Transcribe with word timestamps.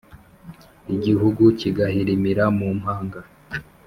igihugu 0.95 1.43
kigahirimira 1.59 2.45
mu 2.57 2.67
manga 2.81 3.21